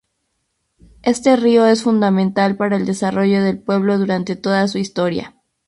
Este 1.03 1.35
río 1.35 1.67
es 1.67 1.83
fundamental 1.83 2.55
para 2.57 2.75
el 2.75 2.87
desarrollo 2.87 3.43
del 3.43 3.59
pueblo 3.59 3.99
durante 3.99 4.35
toda 4.35 4.67
su 4.67 4.79
historia. 4.79 5.35